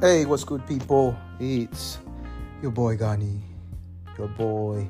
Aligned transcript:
Hey, 0.00 0.24
what's 0.24 0.44
good, 0.44 0.66
people? 0.66 1.14
It's 1.38 1.98
your 2.62 2.70
boy 2.70 2.96
Gani, 2.96 3.38
your 4.16 4.28
boy 4.28 4.88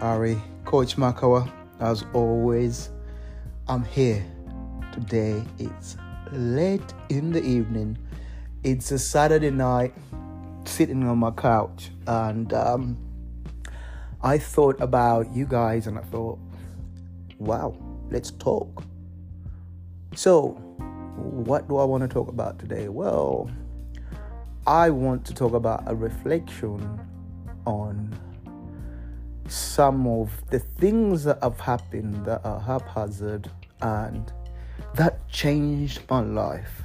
Harry, 0.00 0.40
Coach 0.64 0.96
Makawa. 0.96 1.52
As 1.78 2.06
always, 2.14 2.88
I'm 3.68 3.84
here 3.84 4.24
today. 4.94 5.44
It's 5.58 5.98
late 6.32 6.94
in 7.10 7.32
the 7.32 7.42
evening. 7.42 7.98
It's 8.64 8.90
a 8.92 8.98
Saturday 8.98 9.50
night, 9.50 9.92
sitting 10.64 11.06
on 11.06 11.18
my 11.18 11.32
couch, 11.32 11.90
and 12.06 12.50
um, 12.54 12.96
I 14.22 14.38
thought 14.38 14.80
about 14.80 15.30
you 15.36 15.44
guys, 15.44 15.86
and 15.86 15.98
I 15.98 16.02
thought, 16.04 16.38
wow, 17.38 17.76
let's 18.10 18.30
talk. 18.30 18.84
So, 20.14 20.52
what 21.18 21.68
do 21.68 21.76
I 21.76 21.84
want 21.84 22.04
to 22.04 22.08
talk 22.08 22.28
about 22.28 22.58
today? 22.58 22.88
Well, 22.88 23.50
I 24.66 24.90
want 24.90 25.24
to 25.26 25.34
talk 25.34 25.54
about 25.54 25.84
a 25.86 25.94
reflection 25.94 27.00
on 27.66 28.14
some 29.48 30.06
of 30.06 30.30
the 30.50 30.58
things 30.58 31.24
that 31.24 31.42
have 31.42 31.58
happened 31.58 32.24
that 32.26 32.44
are 32.44 32.60
haphazard 32.60 33.50
and 33.82 34.32
that 34.94 35.28
changed 35.28 36.02
my 36.08 36.20
life. 36.20 36.82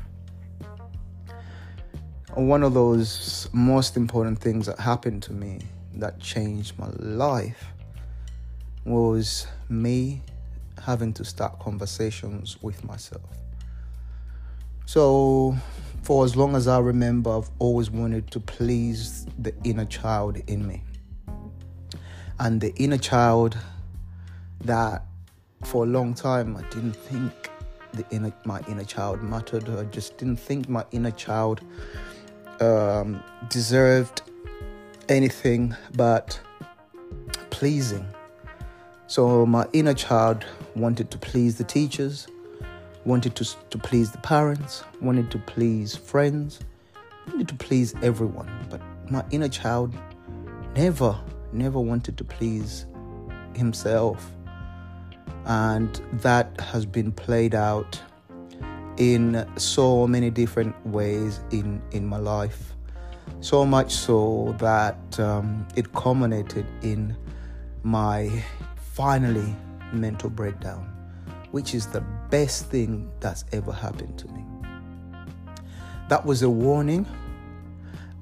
One 2.34 2.63
of 2.63 2.73
those 2.73 3.49
most 3.53 3.98
important 3.98 4.39
things 4.39 4.65
that 4.65 4.79
happened 4.79 5.23
to 5.23 5.34
me 5.34 5.59
that 5.95 6.20
changed 6.20 6.77
my 6.77 6.89
life 6.99 7.67
was 8.85 9.48
me 9.70 10.21
having 10.81 11.13
to 11.13 11.26
start 11.26 11.59
conversations 11.59 12.62
with 12.62 12.84
myself. 12.84 13.23
So, 14.85 15.57
for 16.05 16.23
as 16.23 16.35
long 16.35 16.55
as 16.55 16.67
I 16.67 16.77
remember, 16.77 17.35
I've 17.35 17.49
always 17.57 17.89
wanted 17.89 18.29
to 18.29 18.39
please 18.39 19.25
the 19.39 19.55
inner 19.63 19.85
child 19.85 20.37
in 20.45 20.67
me. 20.67 20.84
And 22.39 22.61
the 22.61 22.75
inner 22.75 22.99
child 22.99 23.57
that 24.61 25.03
for 25.63 25.83
a 25.83 25.87
long 25.87 26.13
time 26.13 26.55
I 26.57 26.61
didn't 26.70 26.95
think 26.95 27.49
the 27.93 28.05
inner 28.11 28.31
my 28.45 28.61
inner 28.67 28.83
child 28.83 29.23
mattered. 29.23 29.67
I 29.67 29.85
just 29.85 30.15
didn't 30.20 30.35
think 30.35 30.70
my 30.70 30.85
inner 30.91 31.09
child 31.09 31.61
um, 32.59 33.23
deserved 33.49 34.21
anything 35.09 35.76
but 35.95 36.39
pleasing. 37.49 38.05
So 39.07 39.43
my 39.48 39.67
inner 39.73 39.95
child 39.95 40.45
wanted 40.76 41.09
to 41.09 41.17
please 41.17 41.57
the 41.57 41.63
teachers, 41.63 42.27
wanted 43.05 43.35
to, 43.35 43.70
to 43.70 43.77
please 43.77 44.11
the 44.11 44.17
parents, 44.17 44.84
wanted 45.01 45.29
to 45.31 45.37
please 45.39 45.95
friends, 45.95 46.59
wanted 47.27 47.48
to 47.48 47.55
please 47.55 47.93
everyone. 48.01 48.49
But 48.70 48.81
my 49.09 49.23
inner 49.31 49.48
child 49.48 49.93
never, 50.75 51.17
never 51.53 51.79
wanted 51.79 52.17
to 52.17 52.23
please 52.23 52.85
himself. 53.55 54.31
And 55.45 56.01
that 56.13 56.59
has 56.59 56.85
been 56.85 57.11
played 57.11 57.53
out 57.53 58.01
in 58.98 59.48
so 59.57 60.07
many 60.07 60.31
different 60.31 60.76
ways 60.87 61.39
in, 61.51 61.81
in 61.91 62.07
my 62.07 62.17
life. 62.17 62.73
So 63.41 63.65
much 63.65 63.93
so 63.93 64.56
that 64.59 65.19
um, 65.19 65.67
it 65.75 65.94
culminated 65.94 66.66
in 66.81 67.16
my 67.83 68.44
finally 68.94 69.56
mental 69.94 70.29
breakdown 70.29 70.95
which 71.56 71.73
is 71.73 71.88
the 71.88 72.03
best 72.36 72.66
thing 72.69 73.09
that's 73.22 73.46
ever 73.53 73.72
happened 73.72 74.19
to 74.19 74.28
me. 74.36 74.44
That 76.09 76.25
was 76.25 76.41
a 76.41 76.50
warning, 76.50 77.08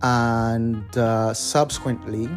and 0.04 0.96
uh, 0.96 1.34
subsequently, 1.34 2.30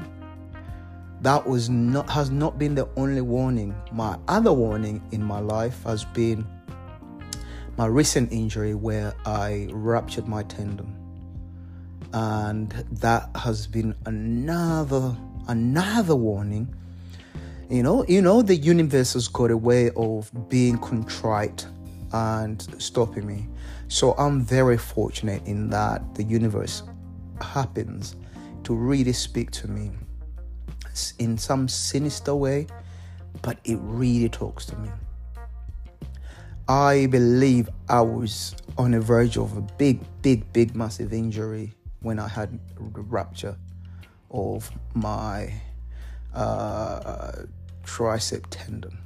that 1.21 1.47
was 1.47 1.69
not 1.69 2.09
has 2.09 2.31
not 2.31 2.59
been 2.59 2.75
the 2.75 2.89
only 2.97 3.21
warning. 3.21 3.75
My 3.93 4.17
other 4.27 4.55
warning 4.55 5.03
in 5.13 5.23
my 5.23 5.41
life 5.41 5.79
has 5.85 6.03
been 6.21 6.47
my 7.77 7.85
recent 7.85 8.33
injury 8.33 8.75
where 8.75 9.13
I 9.27 9.69
ruptured 9.71 10.27
my 10.27 10.45
tendon, 10.45 10.91
and 12.15 12.71
that 13.05 13.29
has 13.35 13.67
been 13.67 13.95
another 14.07 15.15
another 15.47 16.17
warning 16.17 16.75
you 17.69 17.83
know, 17.83 18.05
you 18.07 18.23
know, 18.23 18.43
the 18.43 18.55
universe 18.55 19.15
has 19.15 19.29
got 19.29 19.51
a 19.51 19.57
way 19.57 19.91
of 19.97 20.31
being 20.49 20.79
contrite 20.79 21.67
and 22.13 22.67
stopping 22.81 23.27
me. 23.27 23.49
So 23.89 24.13
I'm 24.13 24.41
very 24.41 24.79
fortunate 24.79 25.45
in 25.47 25.71
that 25.71 26.15
the 26.15 26.23
universe 26.23 26.83
happens 27.41 28.17
to 28.65 28.75
really 28.75 29.13
speak 29.13 29.51
to 29.53 29.69
me 29.69 29.91
in 31.19 31.37
some 31.37 31.69
sinister 31.69 32.35
way, 32.35 32.67
but 33.43 33.59
it 33.65 33.79
really 33.83 34.29
talks 34.29 34.65
to 34.67 34.77
me. 34.79 34.89
I 36.69 37.07
believe 37.07 37.69
I 37.89 38.01
was 38.01 38.57
on 38.79 38.93
the 38.93 39.01
verge 39.01 39.37
of 39.37 39.57
a 39.57 39.61
big, 39.61 40.01
big, 40.23 40.53
big, 40.53 40.75
massive 40.75 41.13
injury 41.13 41.75
when 42.01 42.19
I 42.19 42.29
had 42.29 42.59
the 42.79 43.03
rupture 43.03 43.57
of 44.31 44.71
my 44.95 45.53
uh, 46.37 47.33
tricep 47.85 48.45
tendon. 48.51 48.99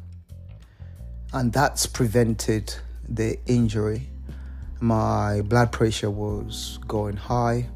And 1.32 1.52
that's 1.52 1.86
prevented 1.86 2.74
the 3.08 3.38
injury. 3.46 4.08
My 4.80 5.42
blood 5.42 5.70
pressure 5.70 6.10
was 6.10 6.78
going 6.88 7.16
high. 7.16 7.68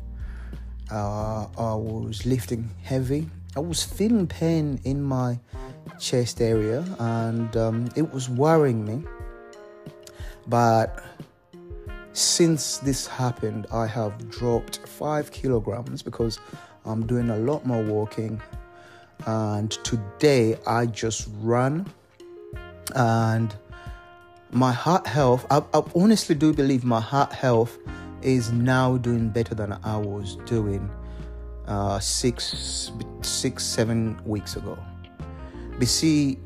Uh, 0.90 1.46
I 1.56 1.74
was 1.74 2.26
lifting 2.26 2.70
heavy. 2.82 3.30
I 3.56 3.60
was 3.60 3.84
feeling 3.84 4.26
pain 4.26 4.80
in 4.84 5.02
my 5.02 5.38
chest 6.00 6.40
area 6.40 6.84
and 6.98 7.56
um, 7.56 7.88
it 7.94 8.12
was 8.12 8.28
worrying 8.28 8.84
me. 8.84 9.04
But 10.48 11.02
since 12.12 12.78
this 12.78 13.06
happened, 13.06 13.66
I 13.72 13.86
have 13.86 14.30
dropped 14.30 14.86
five 14.86 15.30
kilograms 15.30 16.02
because 16.02 16.38
I'm 16.84 17.06
doing 17.06 17.30
a 17.30 17.38
lot 17.38 17.64
more 17.64 17.82
walking 17.82 18.42
and 19.26 19.70
today 19.70 20.56
I 20.66 20.86
just 20.86 21.28
run. 21.40 21.86
And 22.94 23.54
my 24.50 24.72
heart 24.72 25.06
health 25.06 25.46
I, 25.50 25.62
I, 25.72 25.82
honestly 25.96 26.34
do 26.34 26.52
believe 26.52 26.84
my 26.84 27.00
heart 27.00 27.32
health 27.32 27.76
is 28.22 28.52
now 28.52 28.96
doing 28.98 29.28
better 29.28 29.54
than 29.54 29.76
I 29.82 29.96
was 29.96 30.36
doing 30.46 30.88
uh, 31.66 31.98
six 31.98 32.92
six 33.22 33.64
seven 33.64 34.20
weeks 34.24 34.56
ago. 34.56 34.78
But 35.78 35.88
see 35.88 36.38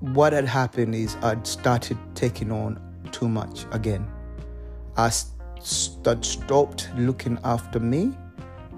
what 0.00 0.32
had 0.32 0.46
happened 0.46 0.94
is 0.94 1.16
I'd 1.22 1.46
started 1.46 1.98
taking 2.14 2.50
on 2.50 2.80
too 3.12 3.28
much 3.28 3.66
again. 3.72 4.10
I 4.96 5.10
st- 5.10 6.24
stopped 6.24 6.90
looking 6.96 7.38
after 7.44 7.78
me 7.78 8.16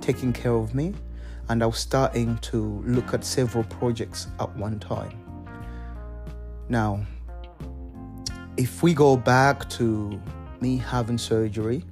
taking 0.00 0.32
care 0.32 0.54
of 0.54 0.74
me 0.74 0.94
and 1.48 1.62
I 1.62 1.66
was 1.66 1.78
starting 1.78 2.38
to 2.38 2.82
look 2.86 3.14
at 3.14 3.24
several 3.24 3.64
projects 3.64 4.28
at 4.38 4.54
one 4.56 4.78
time. 4.78 5.18
Now, 6.68 7.06
if 8.56 8.82
we 8.82 8.92
go 8.92 9.16
back 9.16 9.68
to 9.70 10.20
me 10.60 10.76
having 10.76 11.16
surgery, 11.16 11.84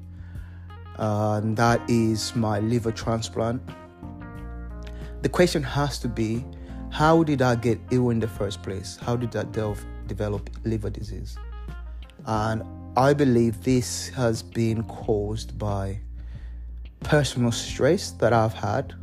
uh, 0.98 1.40
and 1.42 1.56
that 1.56 1.80
is 1.88 2.34
my 2.36 2.60
liver 2.60 2.92
transplant, 2.92 3.62
the 5.22 5.28
question 5.28 5.62
has 5.62 5.98
to 6.00 6.08
be 6.08 6.44
how 6.90 7.22
did 7.22 7.42
I 7.42 7.54
get 7.56 7.78
ill 7.90 8.10
in 8.10 8.20
the 8.20 8.28
first 8.28 8.62
place? 8.62 8.96
How 8.96 9.16
did 9.16 9.34
I 9.36 9.44
delve, 9.44 9.84
develop 10.06 10.48
liver 10.64 10.90
disease? 10.90 11.36
And 12.26 12.62
I 12.96 13.12
believe 13.12 13.62
this 13.62 14.08
has 14.10 14.42
been 14.42 14.82
caused 14.84 15.58
by 15.58 16.00
personal 17.00 17.52
stress 17.52 18.12
that 18.12 18.32
I've 18.32 18.54
had 18.54 18.94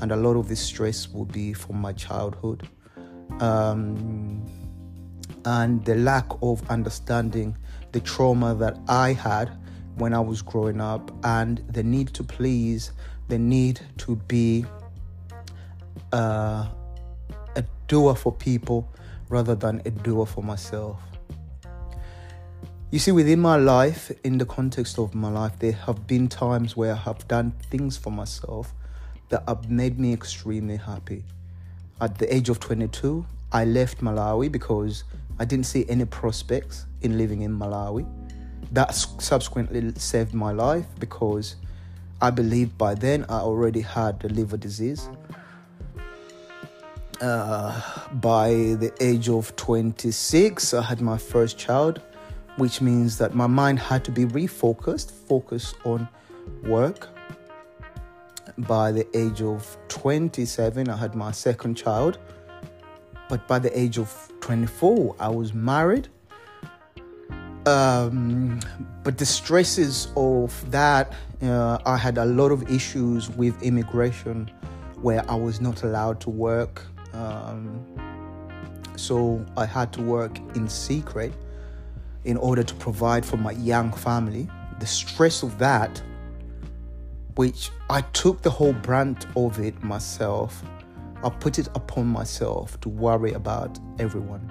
and 0.00 0.12
a 0.12 0.16
lot 0.16 0.36
of 0.36 0.48
this 0.48 0.60
stress 0.60 1.08
will 1.08 1.24
be 1.24 1.52
from 1.52 1.80
my 1.80 1.92
childhood 1.92 2.68
um, 3.40 4.44
and 5.44 5.84
the 5.84 5.94
lack 5.96 6.26
of 6.42 6.68
understanding 6.70 7.56
the 7.92 8.00
trauma 8.00 8.54
that 8.54 8.78
I 8.88 9.12
had 9.12 9.50
when 9.96 10.12
I 10.12 10.20
was 10.20 10.42
growing 10.42 10.80
up 10.80 11.10
and 11.24 11.58
the 11.70 11.82
need 11.82 12.08
to 12.14 12.24
please, 12.24 12.92
the 13.28 13.38
need 13.38 13.80
to 13.98 14.16
be 14.16 14.64
uh, 16.12 16.68
a 17.56 17.64
doer 17.86 18.14
for 18.14 18.32
people 18.32 18.92
rather 19.28 19.54
than 19.54 19.80
a 19.84 19.90
doer 19.90 20.26
for 20.26 20.42
myself. 20.42 21.00
You 22.90 22.98
see, 23.00 23.10
within 23.10 23.40
my 23.40 23.56
life, 23.56 24.12
in 24.22 24.38
the 24.38 24.46
context 24.46 24.98
of 24.98 25.14
my 25.14 25.28
life, 25.28 25.58
there 25.58 25.72
have 25.72 26.06
been 26.06 26.28
times 26.28 26.76
where 26.76 26.92
I 26.92 26.96
have 26.96 27.26
done 27.26 27.50
things 27.70 27.96
for 27.96 28.10
myself 28.10 28.72
that 29.28 29.68
made 29.68 29.98
me 29.98 30.12
extremely 30.12 30.76
happy. 30.76 31.24
At 32.00 32.18
the 32.18 32.32
age 32.34 32.48
of 32.48 32.60
22, 32.60 33.24
I 33.52 33.64
left 33.64 34.00
Malawi 34.00 34.50
because 34.50 35.04
I 35.38 35.44
didn't 35.44 35.66
see 35.66 35.84
any 35.88 36.04
prospects 36.04 36.86
in 37.02 37.18
living 37.18 37.42
in 37.42 37.58
Malawi. 37.58 38.06
That 38.72 38.94
subsequently 38.94 39.92
saved 39.96 40.34
my 40.34 40.52
life 40.52 40.86
because 40.98 41.56
I 42.20 42.30
believe 42.30 42.76
by 42.76 42.94
then 42.94 43.24
I 43.28 43.38
already 43.38 43.80
had 43.80 44.20
the 44.20 44.28
liver 44.28 44.56
disease. 44.56 45.08
Uh, 47.20 47.80
by 48.14 48.50
the 48.50 48.92
age 49.00 49.28
of 49.28 49.54
26, 49.56 50.74
I 50.74 50.82
had 50.82 51.00
my 51.00 51.16
first 51.16 51.56
child, 51.56 52.00
which 52.56 52.80
means 52.80 53.18
that 53.18 53.34
my 53.34 53.46
mind 53.46 53.78
had 53.78 54.04
to 54.04 54.10
be 54.10 54.24
refocused, 54.24 55.10
focused 55.10 55.76
on 55.84 56.08
work. 56.64 57.08
By 58.58 58.92
the 58.92 59.06
age 59.16 59.42
of 59.42 59.76
27, 59.88 60.88
I 60.88 60.96
had 60.96 61.14
my 61.14 61.32
second 61.32 61.74
child. 61.74 62.18
But 63.28 63.48
by 63.48 63.58
the 63.58 63.76
age 63.78 63.98
of 63.98 64.32
24, 64.40 65.16
I 65.18 65.28
was 65.28 65.54
married. 65.54 66.08
Um, 67.66 68.60
but 69.02 69.16
the 69.16 69.26
stresses 69.26 70.08
of 70.16 70.70
that, 70.70 71.12
uh, 71.42 71.78
I 71.86 71.96
had 71.96 72.18
a 72.18 72.26
lot 72.26 72.52
of 72.52 72.70
issues 72.70 73.30
with 73.30 73.60
immigration 73.62 74.50
where 75.00 75.28
I 75.30 75.34
was 75.34 75.60
not 75.60 75.82
allowed 75.82 76.20
to 76.22 76.30
work. 76.30 76.82
Um, 77.14 77.84
so 78.96 79.44
I 79.56 79.66
had 79.66 79.92
to 79.94 80.02
work 80.02 80.38
in 80.54 80.68
secret 80.68 81.32
in 82.24 82.36
order 82.36 82.62
to 82.62 82.74
provide 82.76 83.24
for 83.24 83.36
my 83.36 83.52
young 83.52 83.92
family. 83.92 84.48
The 84.80 84.86
stress 84.86 85.42
of 85.42 85.58
that, 85.58 86.02
which 87.36 87.70
I 87.90 88.02
took 88.12 88.42
the 88.42 88.50
whole 88.50 88.72
brunt 88.72 89.26
of 89.36 89.58
it 89.60 89.82
myself, 89.82 90.62
I 91.22 91.30
put 91.30 91.58
it 91.58 91.68
upon 91.68 92.06
myself 92.06 92.80
to 92.82 92.88
worry 92.88 93.32
about 93.32 93.78
everyone. 93.98 94.50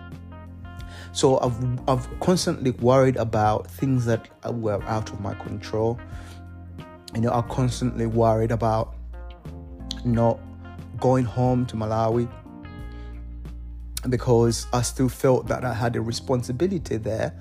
So 1.12 1.39
I've, 1.39 1.89
I've 1.89 2.19
constantly 2.19 2.71
worried 2.71 3.18
about 3.18 3.69
things 3.69 4.06
that 4.06 4.30
were 4.51 4.81
out 4.83 5.12
of 5.12 5.21
my 5.21 5.35
control. 5.35 6.00
You 7.13 7.21
know, 7.21 7.31
I'm 7.31 7.47
constantly 7.50 8.07
worried 8.07 8.51
about 8.51 8.95
not 10.03 10.39
going 11.00 11.25
home 11.25 11.65
to 11.68 11.75
Malawi 11.75 12.27
because 14.09 14.68
I 14.74 14.81
still 14.81 15.09
felt 15.09 15.47
that 15.47 15.63
I 15.63 15.74
had 15.74 15.95
a 15.95 16.01
responsibility 16.01 16.97
there 16.97 17.39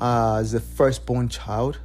as 0.00 0.54
a 0.54 0.60
firstborn 0.60 1.28
child. 1.28 1.78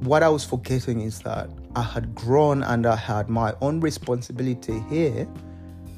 What 0.00 0.22
I 0.22 0.30
was 0.30 0.44
forgetting 0.46 1.02
is 1.02 1.18
that 1.20 1.50
I 1.76 1.82
had 1.82 2.14
grown 2.14 2.62
and 2.62 2.86
I 2.86 2.96
had 2.96 3.28
my 3.28 3.54
own 3.60 3.80
responsibility 3.80 4.82
here 4.88 5.28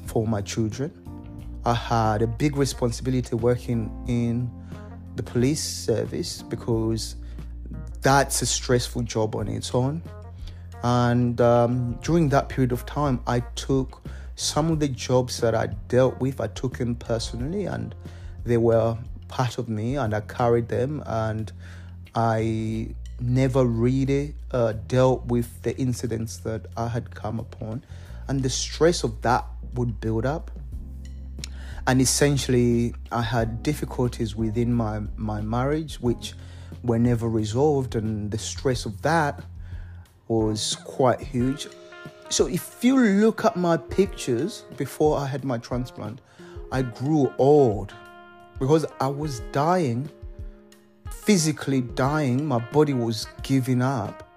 for 0.07 0.27
my 0.27 0.41
children. 0.41 0.91
I 1.63 1.73
had 1.73 2.21
a 2.21 2.27
big 2.27 2.57
responsibility 2.57 3.35
working 3.37 3.89
in 4.09 4.51
the 5.15 5.23
police 5.23 5.63
service 5.63 6.41
because 6.41 7.15
that's 8.01 8.41
a 8.41 8.45
stressful 8.45 9.03
job 9.03 9.37
on 9.37 9.47
its 9.47 9.73
own. 9.73 10.03
And 10.83 11.39
um, 11.39 11.97
during 12.01 12.27
that 12.29 12.49
period 12.49 12.73
of 12.73 12.85
time, 12.85 13.21
I 13.25 13.39
took 13.55 14.05
some 14.35 14.69
of 14.69 14.81
the 14.81 14.89
jobs 14.89 15.39
that 15.39 15.55
I 15.55 15.67
dealt 15.87 16.19
with, 16.19 16.41
I 16.41 16.47
took 16.47 16.77
them 16.77 16.95
personally 16.95 17.67
and 17.67 17.95
they 18.43 18.57
were 18.57 18.97
part 19.29 19.57
of 19.57 19.69
me 19.69 19.95
and 19.95 20.13
I 20.13 20.19
carried 20.19 20.67
them 20.67 21.01
and 21.05 21.53
I 22.15 22.95
never 23.19 23.65
really 23.65 24.35
uh, 24.51 24.73
dealt 24.87 25.25
with 25.25 25.61
the 25.63 25.77
incidents 25.77 26.37
that 26.37 26.67
I 26.75 26.87
had 26.87 27.13
come 27.13 27.39
upon. 27.39 27.83
And 28.27 28.43
the 28.43 28.49
stress 28.49 29.03
of 29.03 29.21
that 29.21 29.45
would 29.73 29.99
build 29.99 30.25
up. 30.25 30.51
And 31.85 32.01
essentially, 32.01 32.93
I 33.11 33.21
had 33.21 33.61
difficulties 33.61 34.35
within 34.35 34.73
my, 34.73 35.01
my 35.17 35.41
marriage, 35.41 35.95
which 35.95 36.33
were 36.83 36.99
never 36.99 37.27
resolved. 37.27 37.95
And 37.95 38.31
the 38.31 38.37
stress 38.37 38.85
of 38.85 39.01
that 39.01 39.43
was 40.27 40.77
quite 40.83 41.19
huge. 41.19 41.67
So 42.29 42.47
if 42.47 42.83
you 42.83 42.97
look 42.97 43.45
at 43.45 43.55
my 43.55 43.77
pictures 43.77 44.63
before 44.77 45.17
I 45.17 45.27
had 45.27 45.43
my 45.43 45.57
transplant, 45.57 46.21
I 46.71 46.81
grew 46.81 47.31
old 47.37 47.93
because 48.59 48.85
I 48.99 49.07
was 49.07 49.41
dying, 49.51 50.09
physically 51.25 51.81
dying. 51.81 52.45
My 52.45 52.59
body 52.59 52.93
was 52.93 53.27
giving 53.43 53.81
up 53.81 54.29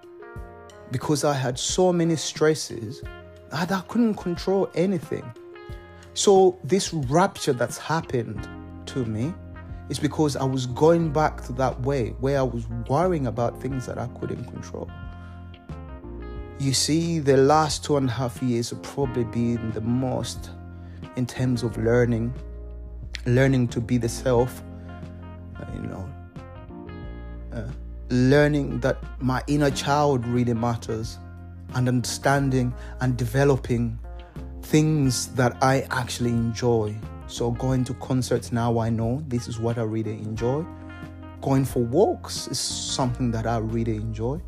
because 0.91 1.25
I 1.25 1.33
had 1.33 1.59
so 1.59 1.91
many 1.91 2.15
stresses 2.15 3.01
that 3.51 3.71
I 3.71 3.81
couldn't 3.87 4.15
control 4.15 4.69
anything. 4.73 5.29
So 6.13 6.57
this 6.63 6.93
rupture 6.93 7.53
that's 7.53 7.77
happened 7.77 8.47
to 8.87 9.05
me 9.05 9.33
is 9.89 9.99
because 9.99 10.35
I 10.37 10.45
was 10.45 10.65
going 10.65 11.11
back 11.11 11.43
to 11.45 11.53
that 11.53 11.79
way 11.81 12.09
where 12.19 12.39
I 12.39 12.43
was 12.43 12.67
worrying 12.87 13.27
about 13.27 13.61
things 13.61 13.85
that 13.85 13.97
I 13.97 14.07
couldn't 14.19 14.45
control. 14.45 14.89
You 16.59 16.73
see, 16.73 17.19
the 17.19 17.37
last 17.37 17.83
two 17.83 17.97
and 17.97 18.09
a 18.09 18.11
half 18.11 18.41
years 18.41 18.69
have 18.71 18.81
probably 18.81 19.25
been 19.25 19.71
the 19.71 19.81
most 19.81 20.51
in 21.17 21.25
terms 21.25 21.63
of 21.63 21.77
learning, 21.77 22.33
learning 23.25 23.67
to 23.69 23.81
be 23.81 23.97
the 23.97 24.09
self, 24.09 24.63
you 25.73 25.81
know, 25.81 26.09
learning 28.09 28.79
that 28.81 28.97
my 29.21 29.43
inner 29.47 29.71
child 29.71 30.25
really 30.25 30.53
matters, 30.53 31.17
and 31.75 31.87
understanding 31.87 32.73
and 33.01 33.17
developing 33.17 33.99
things 34.61 35.27
that 35.35 35.57
I 35.61 35.87
actually 35.91 36.31
enjoy. 36.31 36.95
So, 37.27 37.51
going 37.51 37.83
to 37.85 37.93
concerts 37.95 38.51
now, 38.51 38.79
I 38.79 38.89
know 38.89 39.23
this 39.27 39.47
is 39.47 39.59
what 39.59 39.77
I 39.77 39.83
really 39.83 40.13
enjoy. 40.13 40.65
Going 41.41 41.65
for 41.65 41.83
walks 41.83 42.47
is 42.47 42.59
something 42.59 43.31
that 43.31 43.45
I 43.45 43.57
really 43.57 43.95
enjoy 43.95 44.41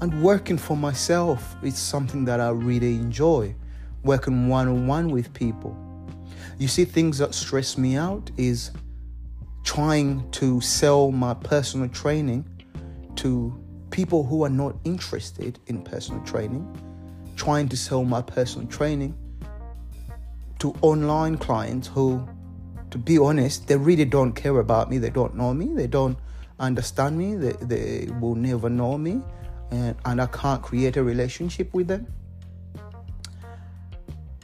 and 0.00 0.22
working 0.22 0.58
for 0.58 0.76
myself 0.76 1.56
is 1.62 1.78
something 1.78 2.24
that 2.26 2.40
I 2.40 2.50
really 2.50 2.94
enjoy. 2.94 3.54
Working 4.04 4.48
one 4.48 4.68
on 4.68 4.86
one 4.86 5.08
with 5.08 5.32
people. 5.32 5.76
You 6.58 6.68
see, 6.68 6.84
things 6.84 7.18
that 7.18 7.34
stress 7.34 7.78
me 7.78 7.96
out 7.96 8.30
is 8.36 8.70
trying 9.66 10.30
to 10.30 10.60
sell 10.60 11.10
my 11.10 11.34
personal 11.34 11.88
training 11.88 12.48
to 13.16 13.52
people 13.90 14.22
who 14.22 14.44
are 14.44 14.48
not 14.48 14.76
interested 14.84 15.58
in 15.66 15.82
personal 15.82 16.22
training, 16.24 16.64
trying 17.34 17.68
to 17.68 17.76
sell 17.76 18.04
my 18.04 18.22
personal 18.22 18.66
training 18.68 19.12
to 20.60 20.72
online 20.82 21.36
clients 21.36 21.88
who, 21.88 22.26
to 22.90 22.96
be 22.96 23.18
honest, 23.18 23.66
they 23.66 23.76
really 23.76 24.04
don't 24.04 24.32
care 24.32 24.60
about 24.60 24.88
me, 24.88 24.98
they 24.98 25.10
don't 25.10 25.34
know 25.34 25.52
me, 25.52 25.74
they 25.74 25.88
don't 25.88 26.16
understand 26.60 27.18
me, 27.18 27.34
they, 27.34 27.52
they 27.62 28.08
will 28.20 28.36
never 28.36 28.70
know 28.70 28.96
me. 28.96 29.20
And, 29.72 29.96
and 30.04 30.22
I 30.22 30.26
can't 30.26 30.62
create 30.62 30.96
a 30.96 31.02
relationship 31.02 31.74
with 31.74 31.88
them. 31.88 32.06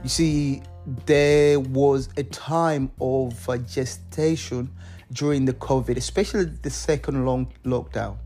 You 0.03 0.09
see, 0.09 0.63
there 1.07 1.61
was 1.61 2.09
a 2.17 2.25
time 2.25 2.91
of 3.01 3.49
gestation 3.69 4.69
during 5.13 5.45
the 5.45 5.53
COVID, 5.53 5.97
especially 5.97 6.45
the 6.45 6.71
second 6.71 7.25
long 7.27 7.53
lockdown. 7.65 8.17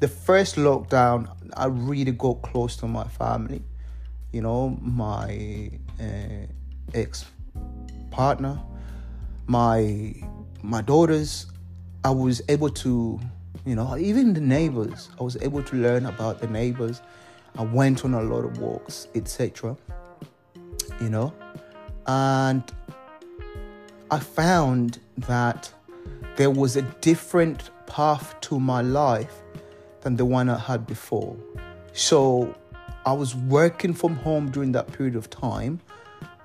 The 0.00 0.08
first 0.08 0.56
lockdown, 0.56 1.30
I 1.56 1.66
really 1.66 2.12
got 2.12 2.42
close 2.42 2.76
to 2.76 2.86
my 2.86 3.04
family. 3.04 3.62
You 4.32 4.42
know, 4.42 4.78
my 4.82 5.70
uh, 5.98 6.46
ex 6.92 7.24
partner, 8.10 8.60
my 9.46 10.14
my 10.62 10.82
daughters. 10.82 11.46
I 12.04 12.10
was 12.10 12.40
able 12.48 12.70
to 12.70 13.18
you 13.66 13.74
know, 13.74 13.96
even 13.98 14.32
the 14.32 14.40
neighbors. 14.40 15.08
I 15.18 15.24
was 15.24 15.36
able 15.42 15.62
to 15.64 15.76
learn 15.76 16.06
about 16.06 16.40
the 16.40 16.46
neighbors. 16.46 17.02
I 17.58 17.64
went 17.64 18.04
on 18.04 18.14
a 18.14 18.22
lot 18.22 18.44
of 18.44 18.58
walks, 18.58 19.08
etc. 19.16 19.76
You 21.00 21.10
know, 21.10 21.34
and 22.06 22.62
I 24.10 24.20
found 24.20 25.00
that 25.18 25.72
there 26.36 26.50
was 26.50 26.76
a 26.76 26.82
different 27.00 27.70
path 27.86 28.38
to 28.42 28.60
my 28.60 28.82
life 28.82 29.42
than 30.02 30.16
the 30.16 30.24
one 30.24 30.48
I 30.48 30.58
had 30.58 30.86
before. 30.86 31.36
So 31.92 32.54
I 33.06 33.12
was 33.12 33.34
working 33.34 33.94
from 33.94 34.16
home 34.16 34.50
during 34.50 34.72
that 34.72 34.92
period 34.92 35.16
of 35.16 35.30
time 35.30 35.80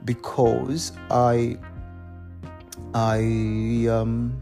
because 0.05 0.93
I 1.09 1.57
I 2.93 3.87
um 3.89 4.41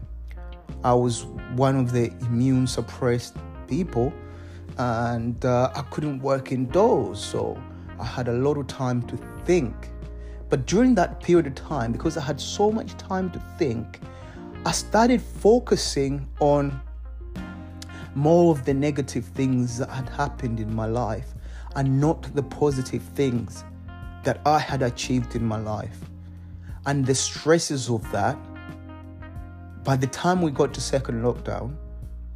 I 0.84 0.94
was 0.94 1.24
one 1.56 1.76
of 1.76 1.92
the 1.92 2.12
immune 2.22 2.66
suppressed 2.66 3.36
people 3.66 4.12
and 4.78 5.44
uh, 5.44 5.70
I 5.74 5.82
couldn't 5.90 6.20
work 6.20 6.52
indoors. 6.52 7.22
So 7.22 7.60
I 7.98 8.04
had 8.04 8.28
a 8.28 8.32
lot 8.32 8.56
of 8.56 8.66
time 8.66 9.02
to 9.08 9.18
think. 9.44 9.74
But 10.48 10.66
during 10.66 10.94
that 10.94 11.20
period 11.20 11.46
of 11.46 11.54
time, 11.54 11.92
because 11.92 12.16
I 12.16 12.22
had 12.22 12.40
so 12.40 12.72
much 12.72 12.96
time 12.96 13.30
to 13.32 13.38
think, 13.58 14.00
I 14.66 14.72
started 14.72 15.22
focusing 15.22 16.28
on 16.38 16.80
more 18.14 18.52
of 18.52 18.64
the 18.66 18.74
negative 18.74 19.24
things 19.24 19.78
that 19.78 19.88
had 19.88 20.08
happened 20.10 20.60
in 20.60 20.74
my 20.74 20.86
life 20.86 21.28
and 21.76 22.00
not 22.00 22.22
the 22.34 22.42
positive 22.42 23.02
things 23.14 23.64
that 24.22 24.40
I 24.44 24.58
had 24.58 24.82
achieved 24.82 25.34
in 25.34 25.44
my 25.44 25.58
life. 25.58 25.98
And 26.84 27.06
the 27.06 27.14
stresses 27.14 27.88
of 27.88 28.10
that 28.12 28.36
by 29.82 29.96
the 29.96 30.06
time 30.06 30.42
we 30.42 30.50
got 30.50 30.74
to 30.74 30.80
second 30.80 31.22
lockdown, 31.22 31.74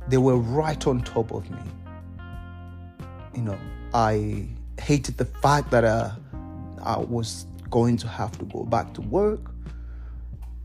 they 0.09 0.17
were 0.17 0.37
right 0.37 0.87
on 0.87 1.03
top 1.03 1.31
of 1.31 1.51
me. 1.51 1.59
You 3.35 3.43
know, 3.43 3.59
I 3.93 4.49
hated 4.81 5.19
the 5.19 5.27
fact 5.27 5.71
that 5.71 5.85
uh, 5.85 6.13
I 6.83 6.99
was 6.99 7.47
going 7.71 7.97
to 7.99 8.09
have 8.09 8.39
to 8.39 8.45
go 8.47 8.65
back 8.65 8.95
to 8.95 9.03
work. 9.03 9.54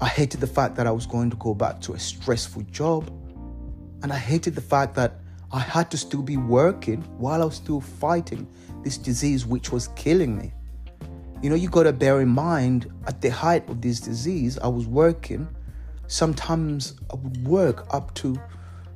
I 0.01 0.07
hated 0.07 0.39
the 0.39 0.47
fact 0.47 0.75
that 0.77 0.87
I 0.87 0.91
was 0.91 1.05
going 1.05 1.29
to 1.29 1.35
go 1.37 1.53
back 1.53 1.81
to 1.81 1.93
a 1.93 1.99
stressful 1.99 2.63
job. 2.71 3.11
And 4.01 4.13
I 4.13 4.17
hated 4.17 4.55
the 4.55 4.61
fact 4.61 4.95
that 4.95 5.19
I 5.51 5.59
had 5.59 5.91
to 5.91 5.97
still 5.97 6.21
be 6.21 6.37
working 6.37 7.01
while 7.17 7.41
I 7.41 7.45
was 7.45 7.55
still 7.55 7.81
fighting 7.81 8.47
this 8.83 8.97
disease 8.97 9.45
which 9.45 9.71
was 9.71 9.89
killing 9.89 10.37
me. 10.37 10.53
You 11.41 11.49
know, 11.49 11.55
you 11.55 11.69
got 11.69 11.83
to 11.83 11.93
bear 11.93 12.21
in 12.21 12.29
mind 12.29 12.91
at 13.07 13.21
the 13.21 13.29
height 13.29 13.67
of 13.69 13.81
this 13.81 13.99
disease, 13.99 14.57
I 14.59 14.67
was 14.67 14.87
working. 14.87 15.47
Sometimes 16.07 16.95
I 17.11 17.15
would 17.15 17.45
work 17.45 17.93
up 17.93 18.13
to 18.15 18.39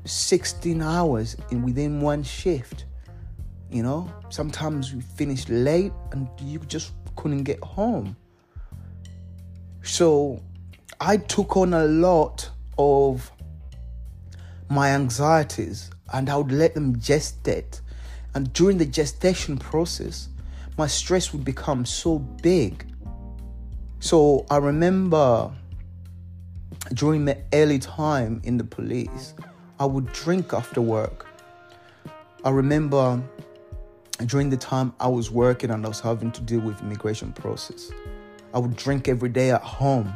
16 0.06 0.82
hours 0.82 1.36
in 1.52 1.64
within 1.64 2.00
one 2.02 2.24
shift. 2.24 2.86
You 3.70 3.84
know, 3.84 4.12
sometimes 4.30 4.94
we 4.94 5.02
finished 5.02 5.50
late 5.50 5.92
and 6.12 6.30
you 6.42 6.60
just 6.60 6.94
couldn't 7.16 7.44
get 7.44 7.60
home. 7.62 8.16
So 9.82 10.42
I 11.06 11.18
took 11.18 11.58
on 11.58 11.74
a 11.74 11.84
lot 11.84 12.50
of 12.78 13.30
my 14.70 14.92
anxieties 14.92 15.92
and 16.14 16.30
I 16.30 16.38
would 16.38 16.54
let 16.54 16.76
them 16.76 16.96
gestate. 16.96 17.82
And 18.34 18.54
during 18.54 18.78
the 18.78 18.86
gestation 18.86 19.58
process, 19.58 20.30
my 20.78 20.88
stress 20.88 21.34
would 21.34 21.44
become 21.44 21.86
so 21.86 22.20
big. 22.20 22.86
So 24.00 24.46
I 24.50 24.56
remember 24.56 25.52
during 26.94 27.26
the 27.26 27.38
early 27.52 27.80
time 27.80 28.40
in 28.46 28.56
the 28.56 28.64
police, 28.64 29.34
I 29.82 29.86
would 29.86 30.10
drink 30.14 30.54
after 30.54 30.80
work. 30.80 31.26
I 32.46 32.50
remember 32.50 33.22
during 34.26 34.50
the 34.50 34.56
time 34.56 34.94
I 35.02 35.10
was 35.10 35.30
working 35.30 35.70
and 35.70 35.84
I 35.86 35.90
was 35.90 36.00
having 36.00 36.32
to 36.32 36.42
deal 36.42 36.62
with 36.62 36.80
immigration 36.80 37.34
process, 37.34 37.92
I 38.54 38.60
would 38.60 38.78
drink 38.78 39.10
every 39.10 39.28
day 39.28 39.52
at 39.52 39.64
home. 39.64 40.14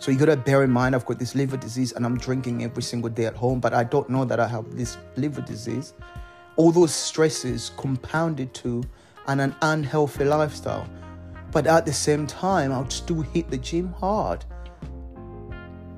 So 0.00 0.10
you 0.10 0.16
gotta 0.16 0.34
bear 0.34 0.62
in 0.64 0.70
mind 0.70 0.94
I've 0.94 1.04
got 1.04 1.18
this 1.18 1.34
liver 1.34 1.58
disease 1.58 1.92
and 1.92 2.06
I'm 2.06 2.16
drinking 2.16 2.64
every 2.64 2.82
single 2.82 3.10
day 3.10 3.26
at 3.26 3.36
home, 3.36 3.60
but 3.60 3.74
I 3.74 3.84
don't 3.84 4.08
know 4.08 4.24
that 4.24 4.40
I 4.40 4.48
have 4.48 4.74
this 4.74 4.96
liver 5.16 5.42
disease. 5.42 5.92
All 6.56 6.72
those 6.72 6.94
stresses 6.94 7.72
compounded 7.76 8.54
to 8.54 8.82
and 9.26 9.42
an 9.42 9.54
unhealthy 9.60 10.24
lifestyle. 10.24 10.88
But 11.52 11.66
at 11.66 11.84
the 11.84 11.92
same 11.92 12.26
time, 12.26 12.72
I 12.72 12.78
would 12.78 12.90
still 12.90 13.20
hit 13.20 13.50
the 13.50 13.58
gym 13.58 13.92
hard. 13.92 14.42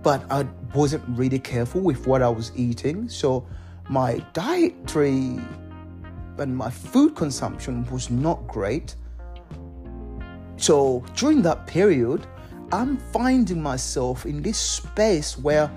But 0.02 0.24
I 0.32 0.48
wasn't 0.74 1.04
really 1.16 1.38
careful 1.38 1.80
with 1.80 2.04
what 2.04 2.22
I 2.22 2.28
was 2.28 2.50
eating. 2.56 3.08
So 3.08 3.46
my 3.88 4.18
dietary 4.32 5.38
and 6.38 6.56
my 6.56 6.70
food 6.70 7.14
consumption 7.14 7.88
was 7.88 8.10
not 8.10 8.48
great. 8.48 8.96
So 10.56 11.04
during 11.14 11.42
that 11.42 11.68
period, 11.68 12.26
I'm 12.72 12.96
finding 12.96 13.62
myself 13.62 14.24
in 14.24 14.40
this 14.40 14.56
space 14.56 15.36
where 15.36 15.70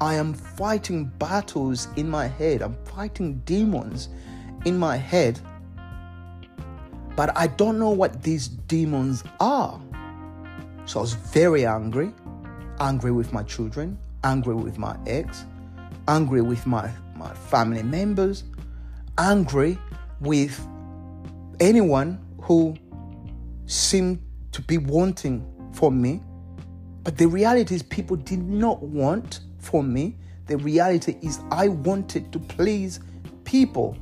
I 0.00 0.14
am 0.14 0.32
fighting 0.32 1.06
battles 1.18 1.88
in 1.96 2.08
my 2.08 2.28
head. 2.28 2.62
I'm 2.62 2.76
fighting 2.84 3.40
demons 3.44 4.10
in 4.64 4.78
my 4.78 4.96
head. 4.96 5.40
But 7.16 7.36
I 7.36 7.48
don't 7.48 7.80
know 7.80 7.90
what 7.90 8.22
these 8.22 8.46
demons 8.46 9.24
are. 9.40 9.80
So 10.84 11.00
I 11.00 11.02
was 11.02 11.14
very 11.14 11.66
angry, 11.66 12.12
angry 12.78 13.10
with 13.10 13.32
my 13.32 13.42
children, 13.42 13.98
angry 14.22 14.54
with 14.54 14.78
my 14.78 14.96
ex, 15.04 15.46
angry 16.06 16.42
with 16.42 16.64
my, 16.64 16.88
my 17.16 17.34
family 17.34 17.82
members, 17.82 18.44
angry 19.18 19.76
with 20.20 20.64
anyone 21.58 22.24
who 22.40 22.76
seemed 23.66 24.22
to 24.52 24.62
be 24.62 24.78
wanting 24.78 25.44
for 25.72 25.90
me 25.90 26.20
but 27.06 27.16
the 27.16 27.28
reality 27.28 27.72
is, 27.72 27.84
people 27.84 28.16
did 28.16 28.42
not 28.42 28.82
want 28.82 29.38
for 29.60 29.80
me. 29.80 30.16
The 30.48 30.56
reality 30.56 31.16
is, 31.22 31.38
I 31.52 31.68
wanted 31.68 32.32
to 32.32 32.40
please 32.40 32.98
people. 33.44 33.96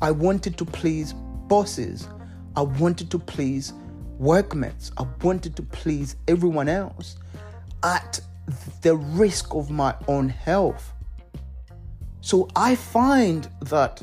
I 0.00 0.12
wanted 0.12 0.56
to 0.58 0.64
please 0.64 1.12
bosses. 1.48 2.06
I 2.54 2.60
wanted 2.60 3.10
to 3.10 3.18
please 3.18 3.72
workmates. 4.20 4.92
I 4.96 5.06
wanted 5.22 5.56
to 5.56 5.64
please 5.64 6.14
everyone 6.28 6.68
else 6.68 7.16
at 7.82 8.20
the 8.82 8.94
risk 8.94 9.52
of 9.52 9.68
my 9.68 9.92
own 10.06 10.28
health. 10.28 10.92
So 12.20 12.48
I 12.54 12.76
find 12.76 13.48
that 13.62 14.00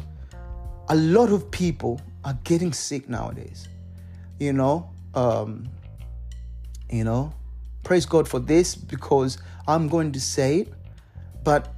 a 0.89 0.95
lot 0.97 1.31
of 1.31 1.49
people 1.49 2.01
are 2.25 2.37
getting 2.43 2.73
sick 2.73 3.07
nowadays. 3.07 3.69
You 4.37 4.51
know, 4.51 4.89
um, 5.13 5.69
you 6.89 7.05
know, 7.05 7.33
praise 7.89 8.05
God 8.05 8.27
for 8.27 8.39
this 8.39 8.75
because 8.75 9.39
I'm 9.67 9.87
going 9.87 10.11
to 10.11 10.19
say 10.19 10.59
it. 10.59 10.73
But 11.43 11.73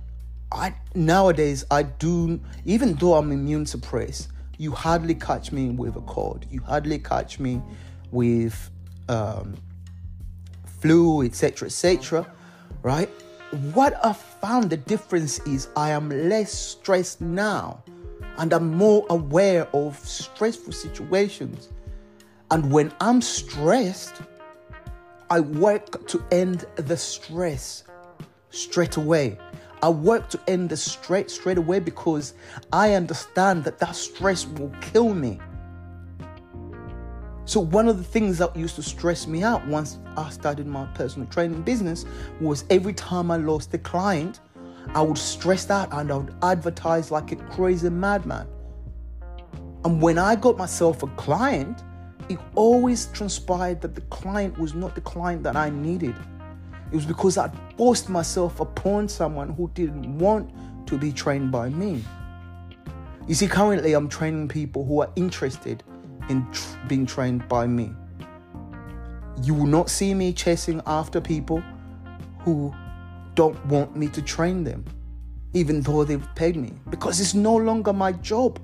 I 0.52 0.76
nowadays 0.94 1.64
I 1.72 1.84
do 1.84 2.42
even 2.66 2.96
though 2.96 3.14
I'm 3.14 3.32
immune 3.32 3.66
suppressed, 3.66 4.28
you 4.58 4.72
hardly 4.72 5.16
catch 5.16 5.54
me 5.54 5.70
with 5.70 5.96
a 5.96 6.02
cold. 6.02 6.46
You 6.52 6.60
hardly 6.64 7.00
catch 7.00 7.40
me 7.40 7.62
with 8.12 8.70
um, 9.08 9.56
flu, 10.82 11.22
etc., 11.22 11.68
etc. 11.68 12.28
Right? 12.84 13.08
What 13.74 13.98
I 14.06 14.12
found 14.12 14.70
the 14.70 14.76
difference 14.76 15.40
is 15.48 15.70
I 15.78 15.92
am 15.92 16.10
less 16.10 16.52
stressed 16.52 17.22
now, 17.22 17.86
and 18.38 18.52
I'm 18.52 18.76
more 18.76 19.06
aware 19.10 19.66
of 19.74 19.98
stressful 19.98 20.74
situations. 20.74 21.70
And 22.50 22.70
when 22.70 22.92
I'm 23.00 23.22
stressed, 23.22 24.16
I 25.32 25.40
work 25.40 26.06
to 26.10 26.22
end 26.30 26.66
the 26.76 26.98
stress 26.98 27.86
straight 28.50 28.98
away. 28.98 29.38
I 29.82 29.88
work 29.88 30.28
to 30.32 30.42
end 30.46 30.68
the 30.68 30.76
stress 30.76 31.32
straight 31.32 31.58
away 31.58 31.80
because 31.80 32.34
I 32.74 32.96
understand 32.96 33.64
that 33.64 33.80
that 33.80 33.96
stress 33.96 34.46
will 34.46 34.76
kill 34.82 35.14
me. 35.14 35.40
So 37.46 37.62
one 37.62 37.88
of 37.88 37.98
the 37.98 38.04
things 38.04 38.40
that 38.40 38.54
used 38.58 38.76
to 38.76 38.84
stress 38.84 39.26
me 39.26 39.42
out 39.42 39.66
once 39.68 40.00
I 40.18 40.30
started 40.32 40.68
my 40.68 40.86
personal 40.96 41.30
training 41.30 41.62
business 41.62 42.04
was 42.42 42.66
every 42.70 42.94
time 42.94 43.32
I 43.32 43.38
lost 43.38 43.74
a 43.74 43.78
client, 43.78 44.42
I 44.94 45.02
would 45.02 45.18
stress 45.18 45.70
out 45.70 45.94
and 45.94 46.12
I 46.12 46.18
would 46.18 46.36
advertise 46.42 47.10
like 47.10 47.32
a 47.32 47.38
crazy 47.38 47.90
madman. 47.90 48.50
And 49.86 50.02
when 50.02 50.18
I 50.18 50.36
got 50.36 50.58
myself 50.58 51.04
a 51.04 51.08
client, 51.08 51.84
it 52.30 52.40
always 52.56 53.08
transpired 53.08 53.82
that 53.82 53.96
the 53.96 54.02
client 54.02 54.58
was 54.58 54.74
not 54.74 54.96
the 54.96 55.02
client 55.02 55.44
that 55.44 55.56
I 55.56 55.70
needed. 55.70 56.16
It 56.92 56.96
was 56.96 57.06
because 57.06 57.38
I 57.38 57.50
forced 57.78 58.10
myself 58.10 58.60
upon 58.60 59.08
someone 59.08 59.50
who 59.50 59.70
didn't 59.74 60.18
want 60.18 60.52
to 60.88 60.98
be 60.98 61.12
trained 61.12 61.52
by 61.52 61.70
me. 61.70 62.04
You 63.28 63.36
see, 63.36 63.48
currently 63.48 63.94
I'm 63.94 64.10
training 64.10 64.50
people 64.50 64.86
who 64.86 65.02
are 65.02 65.10
interested 65.16 65.84
in 66.30 66.46
tr- 66.52 66.78
being 66.88 67.06
trained 67.06 67.48
by 67.48 67.68
me. 67.68 67.94
You 69.44 69.54
will 69.54 69.68
not 69.68 69.90
see 69.90 70.14
me 70.14 70.34
chasing 70.34 70.82
after 70.86 71.22
people 71.22 71.64
who 72.40 72.74
don't 73.36 73.64
want 73.68 73.96
me 73.96 74.08
to 74.10 74.22
train 74.22 74.64
them, 74.64 74.84
even 75.54 75.82
though 75.82 76.04
they've 76.04 76.28
paid 76.36 76.56
me, 76.56 76.74
because 76.90 77.20
it's 77.20 77.34
no 77.34 77.56
longer 77.56 77.94
my 77.94 78.12
job. 78.12 78.60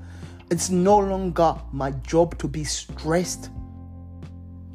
It's 0.50 0.70
no 0.70 0.98
longer 0.98 1.56
my 1.74 1.92
job 1.92 2.38
to 2.40 2.48
be 2.48 2.64
stressed 2.64 3.50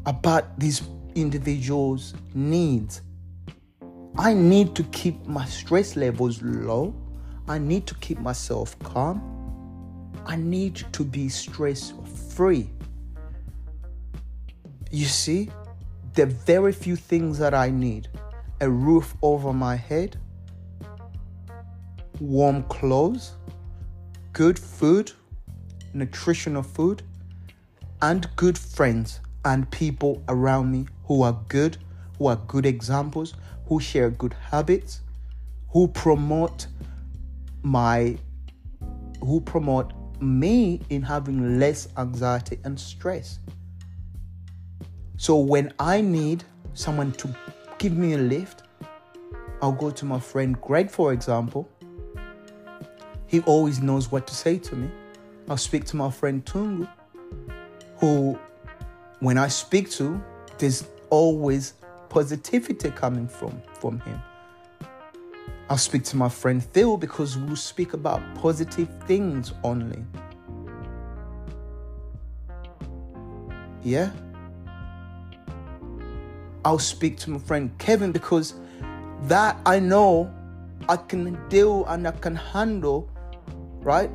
about 0.04 0.58
these 0.58 0.82
individuals' 1.14 2.12
needs. 2.34 3.00
I 4.18 4.34
need 4.34 4.74
to 4.74 4.82
keep 4.84 5.26
my 5.26 5.46
stress 5.46 5.96
levels 5.96 6.42
low. 6.42 6.94
I 7.48 7.56
need 7.58 7.86
to 7.86 7.94
keep 7.96 8.20
myself 8.20 8.78
calm. 8.80 10.12
I 10.26 10.36
need 10.36 10.84
to 10.92 11.04
be 11.04 11.30
stress 11.30 11.94
free. 12.34 12.68
You 14.90 15.06
see, 15.06 15.50
the 16.12 16.26
very 16.26 16.72
few 16.72 16.96
things 16.96 17.38
that 17.38 17.54
I 17.54 17.70
need 17.70 18.08
a 18.60 18.68
roof 18.68 19.16
over 19.22 19.54
my 19.54 19.74
head, 19.74 20.18
warm 22.20 22.62
clothes, 22.64 23.32
good 24.34 24.58
food, 24.58 25.12
nutritional 25.94 26.62
food, 26.62 27.02
and 28.00 28.28
good 28.36 28.58
friends 28.58 29.20
and 29.44 29.70
people 29.70 30.22
around 30.28 30.70
me 30.70 30.86
who 31.04 31.22
are 31.22 31.38
good, 31.48 31.76
who 32.18 32.26
are 32.26 32.36
good 32.46 32.66
examples, 32.66 33.34
who 33.66 33.80
share 33.80 34.10
good 34.10 34.34
habits, 34.34 35.00
who 35.70 35.88
promote 35.88 36.66
my 37.62 38.18
who 39.20 39.40
promote 39.40 39.92
me 40.20 40.80
in 40.90 41.02
having 41.02 41.58
less 41.58 41.88
anxiety 41.96 42.58
and 42.64 42.78
stress. 42.78 43.38
So 45.16 45.36
when 45.36 45.72
I 45.78 46.00
need 46.00 46.44
someone 46.74 47.12
to 47.12 47.34
give 47.78 47.96
me 47.96 48.14
a 48.14 48.18
lift, 48.18 48.64
I'll 49.60 49.72
go 49.72 49.90
to 49.90 50.04
my 50.04 50.18
friend 50.18 50.60
Greg, 50.60 50.90
for 50.90 51.12
example. 51.12 51.68
He 53.26 53.40
always 53.40 53.80
knows 53.80 54.10
what 54.10 54.26
to 54.26 54.34
say 54.34 54.58
to 54.58 54.76
me. 54.76 54.90
I'll 55.48 55.56
speak 55.56 55.84
to 55.86 55.96
my 55.96 56.10
friend 56.10 56.44
Tungu, 56.44 56.88
who, 57.96 58.38
when 59.20 59.38
I 59.38 59.48
speak 59.48 59.90
to, 59.92 60.22
there's 60.58 60.84
always 61.10 61.74
positivity 62.08 62.90
coming 62.90 63.26
from, 63.26 63.60
from 63.80 64.00
him. 64.00 64.22
I'll 65.68 65.78
speak 65.78 66.04
to 66.04 66.16
my 66.16 66.28
friend 66.28 66.62
Phil 66.62 66.96
because 66.96 67.36
we'll 67.36 67.56
speak 67.56 67.94
about 67.94 68.20
positive 68.34 68.88
things 69.06 69.52
only. 69.64 70.04
Yeah? 73.82 74.10
I'll 76.64 76.78
speak 76.78 77.16
to 77.18 77.30
my 77.30 77.38
friend 77.38 77.76
Kevin 77.78 78.12
because 78.12 78.54
that 79.22 79.56
I 79.66 79.80
know 79.80 80.32
I 80.88 80.96
can 80.96 81.38
deal 81.48 81.84
and 81.86 82.06
I 82.06 82.12
can 82.12 82.36
handle, 82.36 83.10
right? 83.80 84.10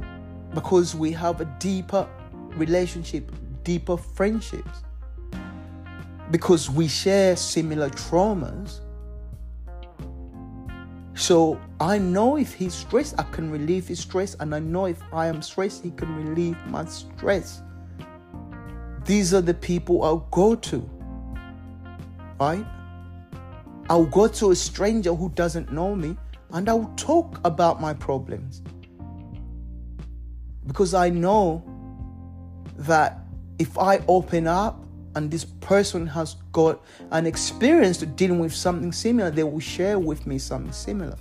Because 0.58 0.96
we 0.96 1.12
have 1.12 1.42
a 1.42 1.46
deeper 1.60 2.10
relationship, 2.56 3.32
deeper 3.64 3.98
friendships. 3.98 4.84
Because 6.32 6.70
we 6.70 6.88
share 6.88 7.36
similar 7.36 7.90
traumas. 7.92 8.80
So 11.14 11.60
I 11.80 12.00
know 12.00 12.38
if 12.38 12.54
he's 12.54 12.74
stressed, 12.74 13.14
I 13.20 13.24
can 13.24 13.52
relieve 13.52 13.88
his 13.88 14.00
stress, 14.00 14.36
and 14.40 14.56
I 14.56 14.60
know 14.60 14.86
if 14.86 15.02
I 15.14 15.28
am 15.28 15.42
stressed, 15.42 15.84
he 15.84 15.92
can 15.92 16.10
relieve 16.16 16.58
my 16.68 16.86
stress. 16.86 17.62
These 19.06 19.34
are 19.34 19.42
the 19.42 19.54
people 19.54 20.04
I'll 20.04 20.28
go 20.32 20.56
to 20.56 20.90
right? 22.40 22.66
I'll 23.90 24.06
go 24.06 24.28
to 24.28 24.52
a 24.52 24.56
stranger 24.56 25.14
who 25.14 25.30
doesn't 25.30 25.72
know 25.72 25.96
me 25.96 26.18
and 26.52 26.70
I'll 26.70 26.94
talk 26.96 27.40
about 27.46 27.82
my 27.82 27.94
problems. 27.94 28.62
Because 30.68 30.94
I 30.94 31.10
know 31.10 31.64
that 32.78 33.20
if 33.58 33.78
I 33.78 34.02
open 34.08 34.48
up 34.48 34.84
and 35.16 35.32
this 35.32 35.46
person 35.46 36.06
has 36.08 36.36
got 36.52 36.84
an 37.12 37.26
experience 37.26 37.98
dealing 37.98 38.40
with 38.40 38.54
something 38.54 38.92
similar, 38.92 39.32
they 39.32 39.44
will 39.44 39.60
share 39.60 39.98
with 39.98 40.28
me 40.28 40.38
something 40.38 40.72
similar. 40.72 41.18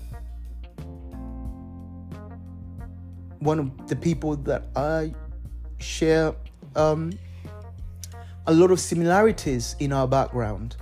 One 3.38 3.58
of 3.58 3.88
the 3.88 3.96
people 3.96 4.36
that 4.36 4.64
I 4.74 5.14
share 5.78 6.34
um, 6.74 7.12
a 8.46 8.52
lot 8.52 8.70
of 8.70 8.80
similarities 8.80 9.76
in 9.78 9.92
our 9.92 10.08
background 10.08 10.76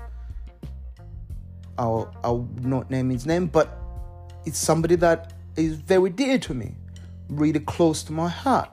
I'll, 1.79 2.15
I'll 2.23 2.49
not 2.61 2.91
name 2.91 3.11
his 3.11 3.27
name, 3.27 3.47
but 3.47 3.77
it's 4.45 4.59
somebody 4.59 4.97
that 4.97 5.33
is 5.57 5.75
very 5.75 6.11
dear 6.11 6.39
to 6.39 6.55
me, 6.55 6.75
really 7.29 7.61
close 7.61 8.03
to 8.05 8.13
my 8.13 8.29
heart. 8.29 8.71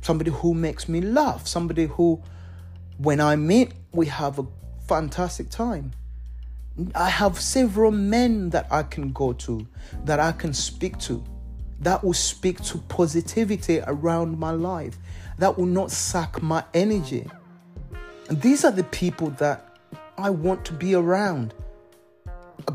Somebody 0.00 0.30
who 0.30 0.54
makes 0.54 0.88
me 0.88 1.00
laugh, 1.00 1.46
somebody 1.46 1.86
who, 1.86 2.22
when 2.98 3.20
I 3.20 3.36
meet, 3.36 3.72
we 3.92 4.06
have 4.06 4.38
a 4.38 4.46
fantastic 4.88 5.50
time. 5.50 5.92
I 6.94 7.10
have 7.10 7.38
several 7.38 7.90
men 7.90 8.50
that 8.50 8.66
I 8.70 8.82
can 8.82 9.12
go 9.12 9.32
to, 9.34 9.66
that 10.04 10.20
I 10.20 10.32
can 10.32 10.54
speak 10.54 10.98
to, 11.00 11.22
that 11.80 12.02
will 12.02 12.14
speak 12.14 12.62
to 12.64 12.78
positivity 12.78 13.80
around 13.86 14.38
my 14.38 14.50
life, 14.50 14.96
that 15.38 15.58
will 15.58 15.66
not 15.66 15.90
suck 15.90 16.40
my 16.42 16.64
energy. 16.72 17.28
And 18.28 18.40
these 18.40 18.64
are 18.64 18.70
the 18.70 18.84
people 18.84 19.30
that 19.38 19.76
I 20.16 20.30
want 20.30 20.64
to 20.66 20.72
be 20.72 20.94
around. 20.94 21.52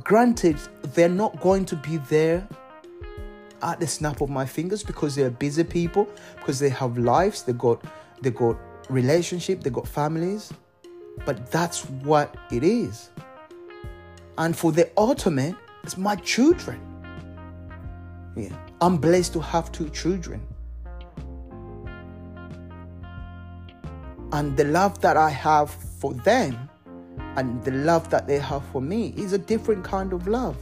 Granted, 0.03 0.57
they're 0.93 1.09
not 1.09 1.39
going 1.39 1.65
to 1.65 1.75
be 1.75 1.97
there 1.97 2.47
at 3.65 3.79
the 3.79 3.87
snap 3.87 4.21
of 4.21 4.29
my 4.29 4.45
fingers 4.45 4.83
because 4.83 5.15
they're 5.15 5.31
busy 5.31 5.63
people, 5.63 6.07
because 6.37 6.59
they 6.59 6.69
have 6.69 6.97
lives, 6.97 7.43
they 7.43 7.53
got 7.53 7.83
they 8.21 8.29
got 8.29 8.57
relationship, 8.89 9.61
they 9.61 9.69
got 9.69 9.87
families. 9.87 10.53
But 11.25 11.51
that's 11.51 11.81
what 12.03 12.35
it 12.51 12.63
is. 12.63 13.09
And 14.37 14.55
for 14.55 14.71
the 14.71 14.89
ultimate, 14.97 15.55
it's 15.83 15.97
my 15.97 16.15
children. 16.17 16.79
Yeah. 18.35 18.55
I'm 18.81 18.97
blessed 18.97 19.33
to 19.33 19.39
have 19.39 19.71
two 19.71 19.89
children. 19.89 20.45
And 24.33 24.57
the 24.57 24.65
love 24.65 24.99
that 25.01 25.15
I 25.15 25.29
have 25.29 25.69
for 25.71 26.13
them 26.13 26.69
and 27.37 27.63
the 27.63 27.71
love 27.71 28.09
that 28.09 28.27
they 28.27 28.39
have 28.39 28.65
for 28.65 28.81
me 28.81 29.13
is 29.17 29.31
a 29.31 29.37
different 29.37 29.83
kind 29.83 30.11
of 30.11 30.27
love. 30.27 30.57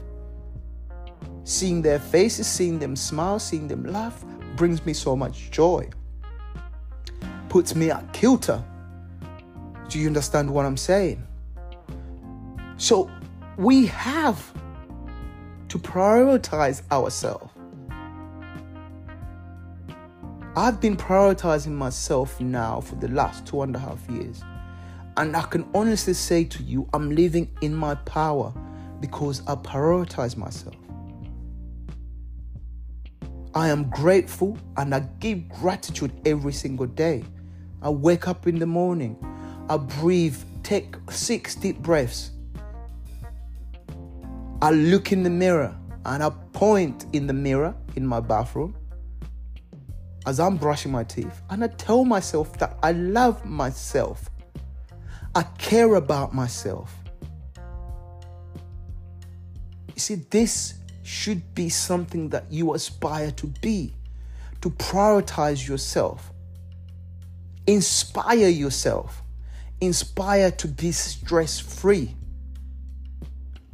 Seeing 1.45 1.82
their 1.82 1.99
faces, 1.99 2.47
seeing 2.47 2.79
them 2.79 2.95
smile, 2.95 3.39
seeing 3.39 3.67
them 3.67 3.84
laugh 3.84 4.23
brings 4.56 4.86
me 4.86 4.93
so 4.93 5.15
much 5.15 5.51
joy. 5.51 5.89
Puts 7.49 7.75
me 7.75 7.91
at 7.91 8.12
kilter. 8.13 8.63
Do 9.89 9.99
you 9.99 10.08
understand 10.08 10.49
what 10.49 10.65
I'm 10.65 10.77
saying? 10.77 11.25
So 12.77 13.12
we 13.58 13.86
have 13.88 14.53
to 15.67 15.77
prioritize 15.77 16.82
ourselves. 16.91 17.51
I've 20.56 20.79
been 20.79 20.95
prioritizing 20.95 21.71
myself 21.71 22.39
now 22.39 22.79
for 22.79 22.95
the 22.95 23.08
last 23.08 23.45
two 23.47 23.63
and 23.63 23.75
a 23.75 23.79
half 23.79 23.99
years. 24.08 24.43
And 25.17 25.36
I 25.36 25.41
can 25.41 25.67
honestly 25.73 26.13
say 26.13 26.43
to 26.45 26.63
you, 26.63 26.88
I'm 26.93 27.10
living 27.10 27.49
in 27.62 27.73
my 27.75 27.95
power 27.95 28.53
because 28.99 29.41
I 29.47 29.56
prioritize 29.56 30.38
myself. 30.38 30.75
I 33.55 33.69
am 33.69 33.89
grateful 33.89 34.57
and 34.77 34.93
I 34.95 35.01
give 35.19 35.47
gratitude 35.49 36.11
every 36.25 36.53
single 36.53 36.87
day. 36.87 37.23
I 37.81 37.89
wake 37.89 38.27
up 38.27 38.47
in 38.47 38.59
the 38.59 38.65
morning, 38.65 39.17
I 39.69 39.77
breathe, 39.77 40.37
take 40.63 40.95
six 41.09 41.55
deep 41.55 41.79
breaths. 41.79 42.31
I 44.61 44.71
look 44.71 45.11
in 45.11 45.23
the 45.23 45.29
mirror 45.29 45.75
and 46.05 46.23
I 46.23 46.29
point 46.53 47.05
in 47.13 47.27
the 47.27 47.33
mirror 47.33 47.75
in 47.95 48.07
my 48.07 48.19
bathroom 48.19 48.75
as 50.25 50.39
I'm 50.39 50.55
brushing 50.55 50.91
my 50.91 51.03
teeth 51.03 51.41
and 51.49 51.63
I 51.63 51.67
tell 51.67 52.05
myself 52.05 52.57
that 52.59 52.77
I 52.81 52.93
love 52.93 53.45
myself 53.45 54.29
I 55.35 55.43
care 55.57 55.95
about 55.95 56.33
myself. 56.33 56.95
You 59.95 59.99
see, 59.99 60.15
this 60.15 60.75
should 61.03 61.53
be 61.53 61.69
something 61.69 62.29
that 62.29 62.45
you 62.49 62.73
aspire 62.73 63.31
to 63.31 63.47
be, 63.61 63.93
to 64.61 64.69
prioritize 64.71 65.67
yourself, 65.67 66.31
inspire 67.67 68.47
yourself, 68.47 69.21
inspire 69.81 70.51
to 70.51 70.67
be 70.67 70.91
stress 70.91 71.59
free. 71.59 72.15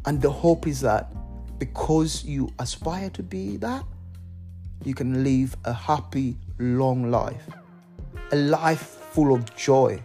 And 0.05 0.21
the 0.21 0.31
hope 0.31 0.67
is 0.67 0.81
that 0.81 1.13
because 1.59 2.23
you 2.23 2.51
aspire 2.59 3.09
to 3.11 3.23
be 3.23 3.57
that, 3.57 3.85
you 4.83 4.93
can 4.93 5.23
live 5.23 5.55
a 5.65 5.73
happy, 5.73 6.37
long 6.57 7.11
life, 7.11 7.47
a 8.31 8.35
life 8.35 8.81
full 9.11 9.33
of 9.33 9.55
joy 9.55 10.01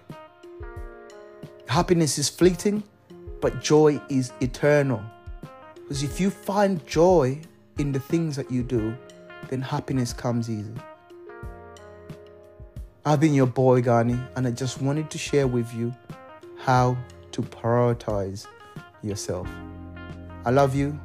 Happiness 1.75 2.19
is 2.19 2.29
fleeting, 2.29 2.85
but 3.41 3.61
joy 3.61 4.01
is 4.09 4.33
eternal. 4.41 5.03
Because 5.85 6.03
if 6.03 6.19
you 6.19 6.31
find 6.31 6.85
joy 6.87 7.39
in 7.79 7.93
the 7.93 8.01
things 8.01 8.37
that 8.37 8.51
you 8.51 8.63
do, 8.63 8.97
then 9.49 9.61
happiness 9.61 10.15
comes 10.15 10.49
easy. 10.49 10.73
I've 13.05 13.21
been 13.21 13.35
your 13.35 13.47
boy 13.47 13.83
Gani, 13.83 14.19
and 14.35 14.47
I 14.47 14.51
just 14.51 14.81
wanted 14.81 15.11
to 15.11 15.19
share 15.19 15.47
with 15.47 15.73
you 15.75 15.95
how 16.57 16.97
to 17.33 17.43
prioritize 17.43 18.47
yourself. 19.03 19.47
I 20.47 20.51
love 20.51 20.75
you. 20.75 20.99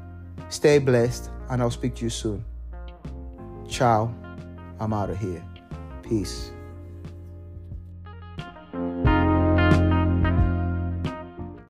Stay 0.48 0.80
blessed, 0.80 1.30
and 1.50 1.62
I'll 1.62 1.70
speak 1.72 1.96
to 1.96 2.06
you 2.06 2.10
soon. 2.10 2.46
Ciao. 3.68 4.13
I'm 4.80 4.94
out 4.94 5.10
of 5.10 5.18
here. 5.18 5.44
Peace. 6.04 6.52